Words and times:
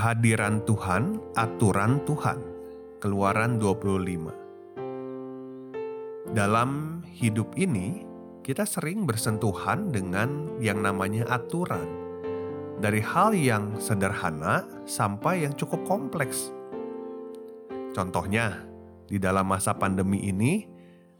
Kehadiran 0.00 0.64
Tuhan, 0.64 1.20
aturan 1.36 2.00
Tuhan. 2.08 2.40
Keluaran 3.04 3.60
25. 3.60 4.32
Dalam 6.32 7.04
hidup 7.04 7.52
ini, 7.60 8.00
kita 8.40 8.64
sering 8.64 9.04
bersentuhan 9.04 9.92
dengan 9.92 10.56
yang 10.56 10.80
namanya 10.80 11.28
aturan. 11.28 11.84
Dari 12.80 13.04
hal 13.04 13.36
yang 13.36 13.76
sederhana 13.76 14.64
sampai 14.88 15.44
yang 15.44 15.52
cukup 15.52 15.84
kompleks. 15.84 16.48
Contohnya, 17.92 18.56
di 19.04 19.20
dalam 19.20 19.52
masa 19.52 19.76
pandemi 19.76 20.24
ini, 20.24 20.64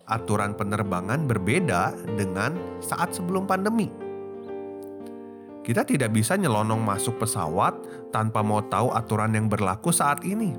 aturan 0.08 0.56
penerbangan 0.56 1.28
berbeda 1.28 2.16
dengan 2.16 2.80
saat 2.80 3.12
sebelum 3.12 3.44
pandemi 3.44 4.09
kita 5.60 5.84
tidak 5.84 6.16
bisa 6.16 6.40
nyelonong 6.40 6.80
masuk 6.80 7.20
pesawat 7.20 7.76
tanpa 8.08 8.40
mau 8.40 8.64
tahu 8.64 8.96
aturan 8.96 9.36
yang 9.36 9.44
berlaku 9.44 9.92
saat 9.92 10.24
ini. 10.24 10.56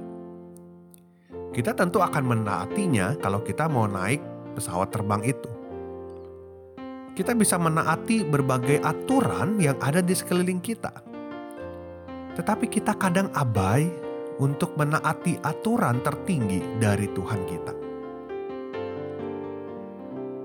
Kita 1.51 1.73
tentu 1.73 1.99
akan 1.99 2.23
menaatinya 2.23 3.17
kalau 3.17 3.41
kita 3.41 3.65
mau 3.65 3.89
naik 3.89 4.21
pesawat 4.53 4.93
terbang 4.93 5.25
itu. 5.25 5.49
Kita 7.11 7.35
bisa 7.35 7.59
menaati 7.59 8.23
berbagai 8.23 8.79
aturan 8.79 9.59
yang 9.59 9.75
ada 9.83 9.99
di 9.99 10.15
sekeliling 10.15 10.63
kita. 10.63 10.93
Tetapi 12.37 12.71
kita 12.71 12.95
kadang 12.95 13.27
abai 13.35 13.83
untuk 14.39 14.79
menaati 14.79 15.43
aturan 15.43 15.99
tertinggi 15.99 16.63
dari 16.79 17.11
Tuhan 17.11 17.41
kita. 17.43 17.73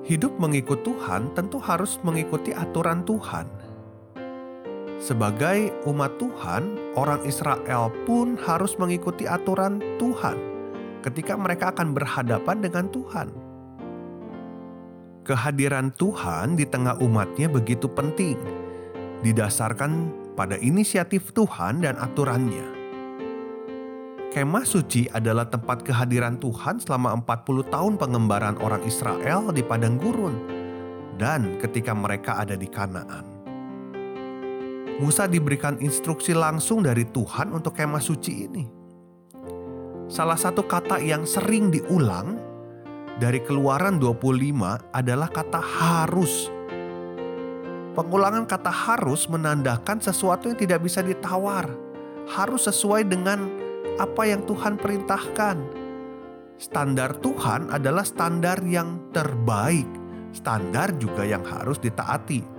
Hidup 0.07 0.39
mengikut 0.43 0.83
Tuhan 0.83 1.35
tentu 1.39 1.63
harus 1.63 1.99
mengikuti 2.03 2.51
aturan 2.51 3.07
Tuhan 3.07 3.66
sebagai 5.07 5.71
umat 5.87 6.19
Tuhan, 6.19 6.75
orang 6.99 7.23
Israel 7.23 7.95
pun 8.03 8.35
harus 8.43 8.75
mengikuti 8.75 9.23
aturan 9.23 9.79
Tuhan 10.03 10.35
ketika 11.07 11.39
mereka 11.39 11.71
akan 11.71 11.95
berhadapan 11.95 12.59
dengan 12.59 12.91
Tuhan. 12.91 13.31
Kehadiran 15.23 15.95
Tuhan 15.95 16.59
di 16.59 16.67
tengah 16.67 16.99
umatnya 16.99 17.47
begitu 17.47 17.87
penting, 17.87 18.35
didasarkan 19.23 20.11
pada 20.35 20.59
inisiatif 20.59 21.31
Tuhan 21.31 21.87
dan 21.87 21.95
aturannya. 22.03 22.75
Kemah 24.35 24.67
suci 24.67 25.07
adalah 25.15 25.47
tempat 25.47 25.87
kehadiran 25.87 26.37
Tuhan 26.43 26.83
selama 26.83 27.23
40 27.23 27.73
tahun 27.73 27.95
pengembaraan 27.95 28.59
orang 28.59 28.83
Israel 28.83 29.55
di 29.55 29.63
padang 29.63 29.97
gurun 30.03 30.35
dan 31.17 31.57
ketika 31.63 31.95
mereka 31.97 32.43
ada 32.43 32.59
di 32.59 32.69
Kanaan. 32.69 33.36
Musa 34.97 35.29
diberikan 35.29 35.77
instruksi 35.77 36.33
langsung 36.33 36.81
dari 36.81 37.05
Tuhan 37.05 37.53
untuk 37.53 37.77
kemah 37.77 38.01
suci 38.01 38.33
ini. 38.49 38.65
Salah 40.09 40.41
satu 40.41 40.65
kata 40.65 40.97
yang 41.05 41.29
sering 41.29 41.69
diulang 41.69 42.41
dari 43.21 43.45
keluaran 43.45 44.01
25 44.01 44.97
adalah 44.97 45.29
kata 45.29 45.61
harus. 45.61 46.49
Pengulangan 47.93 48.49
kata 48.49 48.73
harus 48.73 49.29
menandakan 49.29 50.01
sesuatu 50.01 50.49
yang 50.49 50.57
tidak 50.57 50.81
bisa 50.81 51.05
ditawar. 51.05 51.69
Harus 52.33 52.65
sesuai 52.65 53.05
dengan 53.05 53.53
apa 54.01 54.25
yang 54.25 54.49
Tuhan 54.49 54.81
perintahkan. 54.81 55.57
Standar 56.57 57.21
Tuhan 57.21 57.69
adalah 57.69 58.01
standar 58.01 58.65
yang 58.65 59.13
terbaik, 59.13 59.89
standar 60.33 60.97
juga 60.97 61.29
yang 61.29 61.45
harus 61.45 61.77
ditaati. 61.77 62.56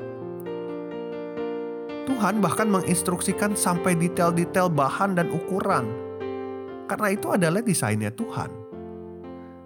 Tuhan 2.08 2.40
bahkan 2.40 2.72
menginstruksikan 2.72 3.60
sampai 3.60 3.92
detail-detail 4.00 4.72
bahan 4.72 5.20
dan 5.20 5.28
ukuran. 5.28 5.84
Karena 6.88 7.12
itu 7.12 7.36
adalah 7.36 7.60
desainnya 7.60 8.08
Tuhan. 8.16 8.48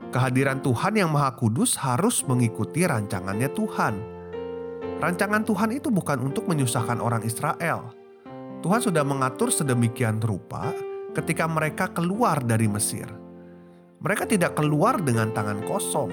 Kehadiran 0.09 0.59
Tuhan 0.59 0.97
yang 0.97 1.13
Maha 1.13 1.37
Kudus 1.37 1.77
harus 1.77 2.25
mengikuti 2.25 2.83
rancangannya 2.83 3.47
Tuhan. 3.53 3.93
Rancangan 4.99 5.45
Tuhan 5.45 5.69
itu 5.71 5.93
bukan 5.93 6.33
untuk 6.33 6.49
menyusahkan 6.49 6.97
orang 6.97 7.21
Israel. 7.23 7.93
Tuhan 8.65 8.81
sudah 8.83 9.05
mengatur 9.05 9.53
sedemikian 9.53 10.19
rupa 10.19 10.73
ketika 11.15 11.47
mereka 11.47 11.93
keluar 11.93 12.43
dari 12.43 12.67
Mesir. 12.67 13.07
Mereka 14.03 14.25
tidak 14.25 14.57
keluar 14.59 14.99
dengan 14.99 15.29
tangan 15.31 15.63
kosong. 15.63 16.11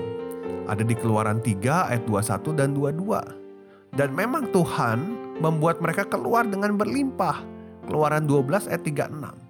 Ada 0.68 0.84
di 0.84 0.92
Keluaran 0.92 1.40
3 1.40 1.90
ayat 1.90 2.04
21 2.04 2.52
dan 2.52 2.76
22. 2.76 3.96
Dan 3.96 4.12
memang 4.12 4.52
Tuhan 4.52 5.17
membuat 5.38 5.78
mereka 5.82 6.06
keluar 6.06 6.46
dengan 6.46 6.74
berlimpah. 6.74 7.42
Keluaran 7.88 8.28
12 8.28 8.68
ayat 8.68 8.84
36. 8.84 9.48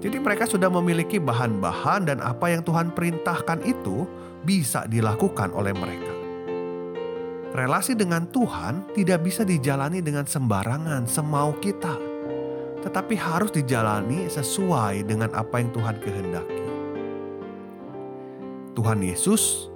Jadi 0.00 0.16
mereka 0.16 0.48
sudah 0.48 0.72
memiliki 0.72 1.20
bahan-bahan 1.20 2.08
dan 2.08 2.18
apa 2.24 2.48
yang 2.48 2.64
Tuhan 2.64 2.96
perintahkan 2.96 3.60
itu 3.68 4.08
bisa 4.42 4.88
dilakukan 4.88 5.52
oleh 5.52 5.76
mereka. 5.76 6.10
Relasi 7.52 7.92
dengan 7.92 8.24
Tuhan 8.30 8.96
tidak 8.96 9.26
bisa 9.26 9.44
dijalani 9.44 10.00
dengan 10.00 10.24
sembarangan 10.24 11.04
semau 11.04 11.52
kita. 11.60 11.94
Tetapi 12.80 13.14
harus 13.20 13.52
dijalani 13.52 14.24
sesuai 14.32 15.04
dengan 15.04 15.36
apa 15.36 15.60
yang 15.60 15.68
Tuhan 15.68 15.96
kehendaki. 16.00 16.64
Tuhan 18.72 19.04
Yesus 19.04 19.68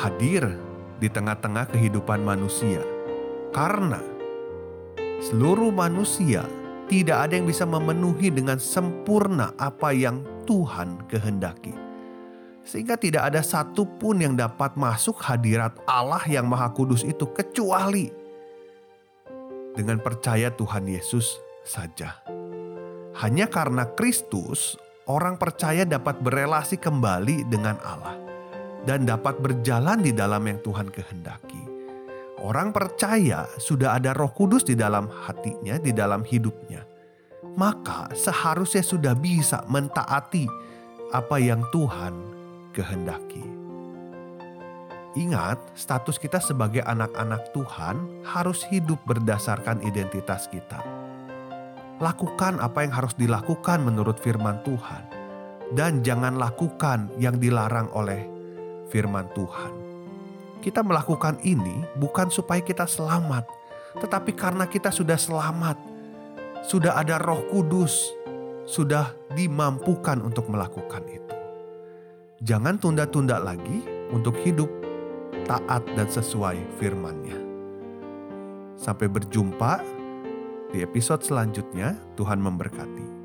hadir 0.00 0.48
di 0.96 1.12
tengah-tengah 1.12 1.68
kehidupan 1.68 2.24
manusia 2.24 2.80
karena 3.52 4.00
seluruh 5.24 5.72
manusia 5.72 6.46
tidak 6.88 7.28
ada 7.28 7.32
yang 7.36 7.46
bisa 7.46 7.68
memenuhi 7.68 8.32
dengan 8.32 8.56
sempurna 8.56 9.52
apa 9.60 9.92
yang 9.92 10.24
Tuhan 10.48 11.04
kehendaki. 11.06 11.76
Sehingga 12.64 13.00
tidak 13.00 13.32
ada 13.32 13.40
satupun 13.40 14.20
yang 14.20 14.34
dapat 14.36 14.76
masuk 14.76 15.20
hadirat 15.24 15.76
Allah 15.88 16.20
yang 16.28 16.48
Maha 16.48 16.68
Kudus 16.72 17.04
itu 17.04 17.28
kecuali 17.32 18.12
dengan 19.72 20.00
percaya 20.00 20.52
Tuhan 20.52 20.84
Yesus 20.84 21.40
saja. 21.64 22.20
Hanya 23.20 23.48
karena 23.48 23.88
Kristus, 23.96 24.76
orang 25.08 25.40
percaya 25.40 25.88
dapat 25.88 26.20
berelasi 26.20 26.76
kembali 26.76 27.48
dengan 27.48 27.80
Allah 27.80 28.16
dan 28.84 29.08
dapat 29.08 29.40
berjalan 29.40 30.04
di 30.04 30.12
dalam 30.12 30.44
yang 30.44 30.60
Tuhan 30.60 30.92
kehendaki 30.92 31.67
orang 32.42 32.70
percaya 32.70 33.46
sudah 33.58 33.98
ada 33.98 34.14
Roh 34.14 34.30
Kudus 34.30 34.62
di 34.62 34.78
dalam 34.78 35.10
hatinya, 35.10 35.78
di 35.78 35.90
dalam 35.90 36.22
hidupnya, 36.22 36.86
maka 37.58 38.10
seharusnya 38.14 38.82
sudah 38.82 39.14
bisa 39.18 39.66
mentaati 39.66 40.46
apa 41.10 41.36
yang 41.42 41.64
Tuhan 41.74 42.14
kehendaki. 42.70 43.42
Ingat, 45.18 45.58
status 45.74 46.20
kita 46.20 46.38
sebagai 46.38 46.84
anak-anak 46.86 47.50
Tuhan 47.50 48.22
harus 48.22 48.62
hidup 48.70 49.02
berdasarkan 49.02 49.82
identitas 49.82 50.46
kita. 50.46 50.78
Lakukan 51.98 52.62
apa 52.62 52.86
yang 52.86 52.94
harus 52.94 53.18
dilakukan 53.18 53.82
menurut 53.82 54.22
firman 54.22 54.62
Tuhan, 54.62 55.02
dan 55.74 56.06
jangan 56.06 56.38
lakukan 56.38 57.10
yang 57.18 57.42
dilarang 57.42 57.90
oleh 57.90 58.30
firman 58.86 59.26
Tuhan 59.34 59.87
kita 60.58 60.82
melakukan 60.82 61.38
ini 61.46 61.86
bukan 61.98 62.28
supaya 62.28 62.58
kita 62.62 62.84
selamat, 62.84 63.46
tetapi 64.02 64.34
karena 64.34 64.66
kita 64.66 64.90
sudah 64.90 65.16
selamat, 65.18 65.78
sudah 66.66 66.98
ada 66.98 67.18
Roh 67.18 67.46
Kudus, 67.50 68.14
sudah 68.68 69.14
dimampukan 69.32 70.20
untuk 70.20 70.50
melakukan 70.50 71.02
itu. 71.08 71.34
Jangan 72.44 72.78
tunda-tunda 72.78 73.42
lagi 73.42 73.82
untuk 74.14 74.38
hidup 74.46 74.70
taat 75.48 75.82
dan 75.98 76.06
sesuai 76.06 76.78
firman-Nya. 76.78 77.38
Sampai 78.78 79.10
berjumpa 79.10 79.82
di 80.70 80.86
episode 80.86 81.24
selanjutnya. 81.26 81.98
Tuhan 82.14 82.38
memberkati. 82.38 83.17